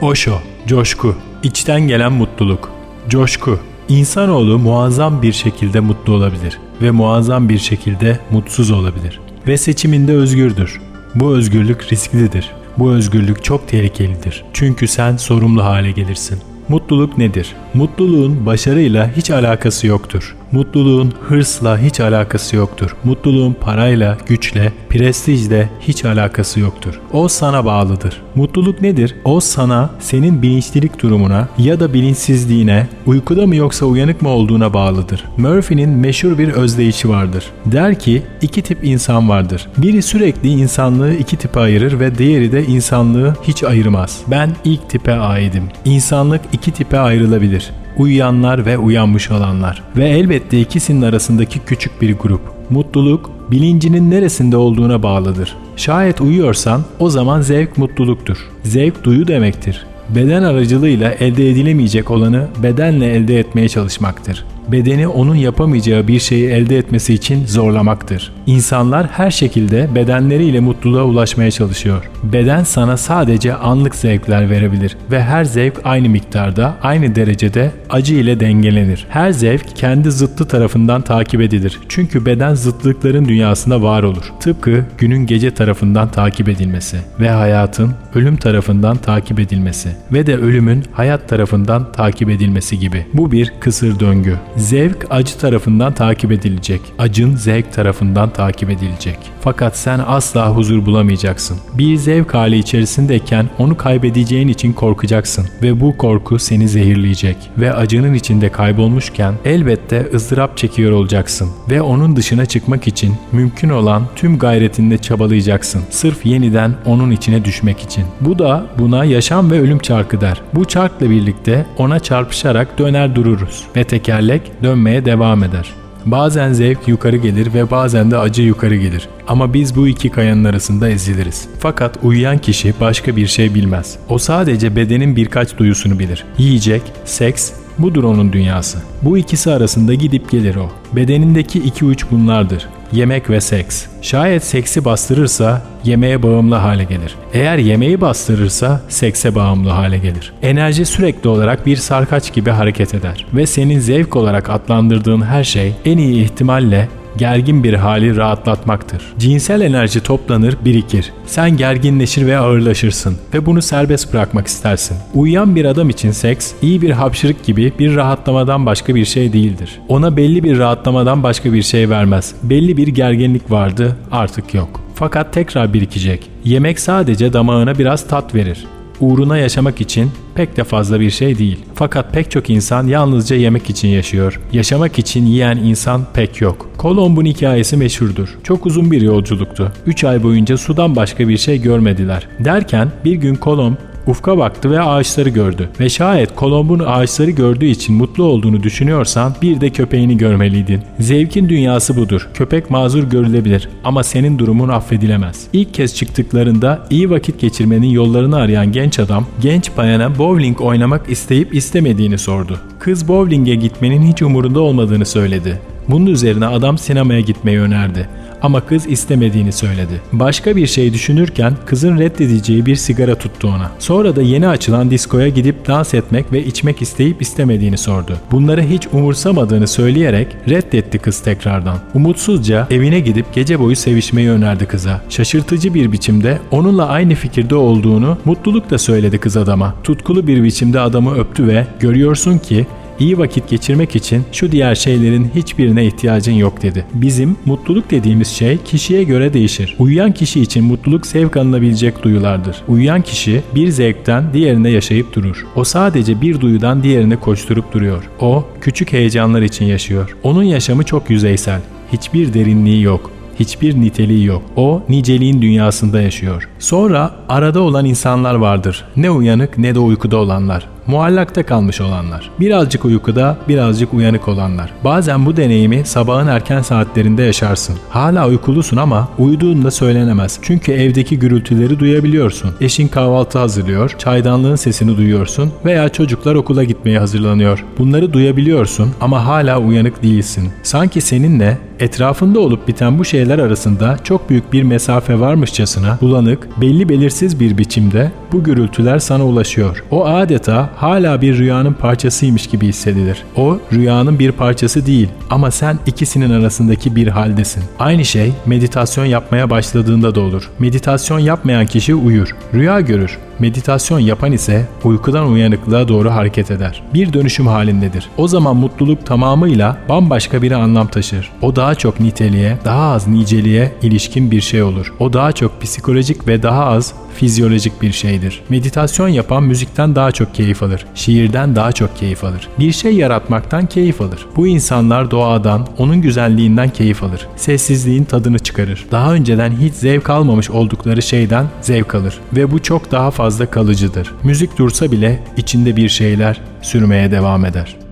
[0.00, 2.70] Osho, coşku, içten gelen mutluluk.
[3.08, 3.58] Coşku,
[3.88, 9.20] insanoğlu muazzam bir şekilde mutlu olabilir ve muazzam bir şekilde mutsuz olabilir.
[9.46, 10.80] Ve seçiminde özgürdür.
[11.14, 12.50] Bu özgürlük risklidir.
[12.78, 14.44] Bu özgürlük çok tehlikelidir.
[14.52, 16.38] Çünkü sen sorumlu hale gelirsin.
[16.68, 17.54] Mutluluk nedir?
[17.74, 20.36] Mutluluğun başarıyla hiç alakası yoktur.
[20.52, 22.96] Mutluluğun hırsla hiç alakası yoktur.
[23.04, 27.00] Mutluluğun parayla, güçle, prestijle hiç alakası yoktur.
[27.12, 28.22] O sana bağlıdır.
[28.34, 29.14] Mutluluk nedir?
[29.24, 35.24] O sana, senin bilinçlilik durumuna ya da bilinçsizliğine, uykuda mı yoksa uyanık mı olduğuna bağlıdır.
[35.36, 37.44] Murphy'nin meşhur bir özdeyişi vardır.
[37.66, 39.66] Der ki, iki tip insan vardır.
[39.78, 44.20] Biri sürekli insanlığı iki tipe ayırır ve diğeri de insanlığı hiç ayırmaz.
[44.26, 45.64] Ben ilk tipe aidim.
[45.84, 52.40] İnsanlık iki tipe ayrılabilir uyuyanlar ve uyanmış olanlar ve elbette ikisinin arasındaki küçük bir grup.
[52.70, 55.56] Mutluluk bilincinin neresinde olduğuna bağlıdır.
[55.76, 58.38] Şayet uyuyorsan o zaman zevk mutluluktur.
[58.62, 59.86] Zevk duyu demektir.
[60.14, 66.78] Beden aracılığıyla elde edilemeyecek olanı bedenle elde etmeye çalışmaktır bedeni onun yapamayacağı bir şeyi elde
[66.78, 68.32] etmesi için zorlamaktır.
[68.46, 72.10] İnsanlar her şekilde bedenleriyle mutluluğa ulaşmaya çalışıyor.
[72.22, 78.40] Beden sana sadece anlık zevkler verebilir ve her zevk aynı miktarda, aynı derecede acı ile
[78.40, 79.06] dengelenir.
[79.08, 81.80] Her zevk kendi zıttı tarafından takip edilir.
[81.88, 84.32] Çünkü beden zıtlıkların dünyasında var olur.
[84.40, 90.84] Tıpkı günün gece tarafından takip edilmesi ve hayatın ölüm tarafından takip edilmesi ve de ölümün
[90.92, 93.06] hayat tarafından takip edilmesi gibi.
[93.14, 94.36] Bu bir kısır döngü.
[94.56, 96.80] Zevk acı tarafından takip edilecek.
[96.98, 99.18] Acın zevk tarafından takip edilecek.
[99.40, 101.58] Fakat sen asla huzur bulamayacaksın.
[101.74, 108.14] Bir zevk hali içerisindeyken onu kaybedeceğin için korkacaksın ve bu korku seni zehirleyecek ve acının
[108.14, 114.98] içinde kaybolmuşken elbette ızdırap çekiyor olacaksın ve onun dışına çıkmak için mümkün olan tüm gayretinle
[114.98, 115.82] çabalayacaksın.
[115.90, 118.04] Sırf yeniden onun içine düşmek için.
[118.20, 120.40] Bu da buna yaşam ve ölüm çarkı der.
[120.54, 125.72] Bu çarkla birlikte ona çarpışarak döner dururuz ve tekerlek dönmeye devam eder.
[126.06, 129.08] Bazen zevk yukarı gelir ve bazen de acı yukarı gelir.
[129.28, 131.48] Ama biz bu iki kayanın arasında eziliriz.
[131.58, 133.98] Fakat uyuyan kişi başka bir şey bilmez.
[134.08, 136.24] O sadece bedenin birkaç duyusunu bilir.
[136.38, 138.78] Yiyecek, seks, Budur onun dünyası.
[139.02, 140.70] Bu ikisi arasında gidip gelir o.
[140.92, 142.68] Bedenindeki iki uç bunlardır.
[142.92, 143.86] Yemek ve seks.
[144.02, 147.14] Şayet seksi bastırırsa yemeğe bağımlı hale gelir.
[147.32, 150.32] Eğer yemeği bastırırsa sekse bağımlı hale gelir.
[150.42, 155.72] Enerji sürekli olarak bir sarkaç gibi hareket eder ve senin zevk olarak adlandırdığın her şey
[155.84, 159.02] en iyi ihtimalle gergin bir hali rahatlatmaktır.
[159.18, 161.12] Cinsel enerji toplanır, birikir.
[161.26, 164.96] Sen gerginleşir ve ağırlaşırsın ve bunu serbest bırakmak istersin.
[165.14, 169.80] Uyuyan bir adam için seks, iyi bir hapşırık gibi bir rahatlamadan başka bir şey değildir.
[169.88, 172.34] Ona belli bir rahatlamadan başka bir şey vermez.
[172.42, 174.80] Belli bir gerginlik vardı, artık yok.
[174.94, 176.30] Fakat tekrar birikecek.
[176.44, 178.66] Yemek sadece damağına biraz tat verir
[179.00, 181.58] uğruna yaşamak için pek de fazla bir şey değil.
[181.74, 184.40] Fakat pek çok insan yalnızca yemek için yaşıyor.
[184.52, 186.70] Yaşamak için yiyen insan pek yok.
[186.76, 188.38] Kolomb'un hikayesi meşhurdur.
[188.42, 189.72] Çok uzun bir yolculuktu.
[189.86, 192.28] 3 ay boyunca sudan başka bir şey görmediler.
[192.38, 195.68] Derken bir gün Kolomb Ufka baktı ve ağaçları gördü.
[195.80, 200.80] Ve şayet Kolomb'un ağaçları gördüğü için mutlu olduğunu düşünüyorsan bir de köpeğini görmeliydin.
[201.00, 202.28] Zevkin dünyası budur.
[202.34, 205.46] Köpek mazur görülebilir ama senin durumun affedilemez.
[205.52, 211.54] İlk kez çıktıklarında iyi vakit geçirmenin yollarını arayan genç adam genç bayana bowling oynamak isteyip
[211.54, 212.60] istemediğini sordu.
[212.78, 215.60] Kız bowling'e gitmenin hiç umurunda olmadığını söyledi.
[215.88, 218.08] Bunun üzerine adam sinemaya gitmeyi önerdi
[218.42, 220.02] ama kız istemediğini söyledi.
[220.12, 223.70] Başka bir şey düşünürken kızın reddedeceği bir sigara tuttu ona.
[223.78, 228.16] Sonra da yeni açılan diskoya gidip dans etmek ve içmek isteyip istemediğini sordu.
[228.30, 231.78] Bunları hiç umursamadığını söyleyerek reddetti kız tekrardan.
[231.94, 235.00] Umutsuzca evine gidip gece boyu sevişmeyi önerdi kıza.
[235.08, 239.74] Şaşırtıcı bir biçimde onunla aynı fikirde olduğunu mutluluk da söyledi kız adama.
[239.84, 242.66] Tutkulu bir biçimde adamı öptü ve görüyorsun ki
[243.00, 246.86] İyi vakit geçirmek için şu diğer şeylerin hiçbirine ihtiyacın yok dedi.
[246.94, 249.76] Bizim mutluluk dediğimiz şey kişiye göre değişir.
[249.78, 252.62] Uyuyan kişi için mutluluk zevk alınabilecek duyulardır.
[252.68, 255.46] Uyuyan kişi bir zevkten diğerine yaşayıp durur.
[255.56, 258.04] O sadece bir duyudan diğerine koşturup duruyor.
[258.20, 260.16] O küçük heyecanlar için yaşıyor.
[260.22, 261.60] Onun yaşamı çok yüzeysel.
[261.92, 264.42] Hiçbir derinliği yok hiçbir niteliği yok.
[264.56, 266.48] O niceliğin dünyasında yaşıyor.
[266.58, 268.84] Sonra arada olan insanlar vardır.
[268.96, 272.30] Ne uyanık ne de uykuda olanlar muallakta kalmış olanlar.
[272.40, 274.72] Birazcık uykuda, birazcık uyanık olanlar.
[274.84, 277.76] Bazen bu deneyimi sabahın erken saatlerinde yaşarsın.
[277.90, 280.38] Hala uykulusun ama uyuduğunda söylenemez.
[280.42, 282.50] Çünkü evdeki gürültüleri duyabiliyorsun.
[282.60, 287.64] Eşin kahvaltı hazırlıyor, çaydanlığın sesini duyuyorsun veya çocuklar okula gitmeye hazırlanıyor.
[287.78, 290.50] Bunları duyabiliyorsun ama hala uyanık değilsin.
[290.62, 296.88] Sanki seninle etrafında olup biten bu şeyler arasında çok büyük bir mesafe varmışçasına bulanık, belli
[296.88, 299.84] belirsiz bir biçimde bu gürültüler sana ulaşıyor.
[299.90, 303.24] O adeta hala bir rüyanın parçasıymış gibi hissedilir.
[303.36, 307.62] O rüyanın bir parçası değil ama sen ikisinin arasındaki bir haldesin.
[307.78, 310.50] Aynı şey meditasyon yapmaya başladığında da olur.
[310.58, 313.18] Meditasyon yapmayan kişi uyur, rüya görür.
[313.38, 316.82] Meditasyon yapan ise uykudan uyanıklığa doğru hareket eder.
[316.94, 318.08] Bir dönüşüm halindedir.
[318.16, 321.30] O zaman mutluluk tamamıyla bambaşka bir anlam taşır.
[321.42, 324.92] O daha çok niteliğe, daha az niceliğe ilişkin bir şey olur.
[324.98, 328.42] O daha çok psikolojik ve daha az fizyolojik bir şeydir.
[328.48, 330.86] Meditasyon yapan müzikten daha çok keyif alır.
[330.94, 332.48] Şiirden daha çok keyif alır.
[332.58, 334.26] Bir şey yaratmaktan keyif alır.
[334.36, 337.28] Bu insanlar doğadan, onun güzelliğinden keyif alır.
[337.36, 338.86] Sessizliğin tadını çıkarır.
[338.90, 342.18] Daha önceden hiç zevk almamış oldukları şeyden zevk alır.
[342.32, 344.12] Ve bu çok daha fazla kalıcıdır.
[344.24, 347.85] Müzik dursa bile içinde bir şeyler sürmeye devam eder.